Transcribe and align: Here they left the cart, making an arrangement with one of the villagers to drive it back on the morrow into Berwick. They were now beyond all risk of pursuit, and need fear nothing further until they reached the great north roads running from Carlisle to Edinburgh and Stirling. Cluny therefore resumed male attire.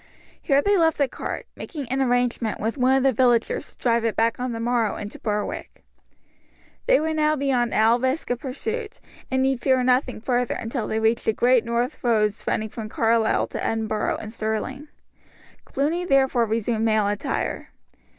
Here 0.41 0.63
they 0.63 0.77
left 0.79 0.97
the 0.97 1.07
cart, 1.07 1.45
making 1.55 1.87
an 1.89 2.01
arrangement 2.01 2.59
with 2.59 2.75
one 2.75 2.95
of 2.97 3.03
the 3.03 3.13
villagers 3.13 3.69
to 3.73 3.77
drive 3.77 4.03
it 4.03 4.15
back 4.15 4.39
on 4.39 4.51
the 4.51 4.59
morrow 4.59 4.95
into 4.95 5.19
Berwick. 5.19 5.83
They 6.87 6.99
were 6.99 7.13
now 7.13 7.35
beyond 7.35 7.71
all 7.75 7.99
risk 7.99 8.31
of 8.31 8.39
pursuit, 8.39 8.99
and 9.29 9.43
need 9.43 9.61
fear 9.61 9.83
nothing 9.83 10.19
further 10.19 10.55
until 10.55 10.87
they 10.87 10.99
reached 10.99 11.25
the 11.25 11.33
great 11.33 11.65
north 11.65 12.03
roads 12.03 12.43
running 12.47 12.69
from 12.69 12.89
Carlisle 12.89 13.45
to 13.49 13.63
Edinburgh 13.63 14.17
and 14.17 14.33
Stirling. 14.33 14.87
Cluny 15.65 16.03
therefore 16.03 16.47
resumed 16.47 16.83
male 16.83 17.05
attire. 17.07 17.67